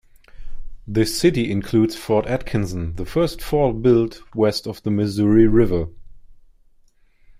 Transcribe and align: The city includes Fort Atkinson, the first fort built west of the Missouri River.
The 0.87 1.05
city 1.05 1.51
includes 1.51 1.95
Fort 1.95 2.25
Atkinson, 2.25 2.95
the 2.95 3.05
first 3.05 3.39
fort 3.39 3.83
built 3.83 4.23
west 4.33 4.65
of 4.65 4.81
the 4.81 4.89
Missouri 4.89 5.45
River. 5.45 5.89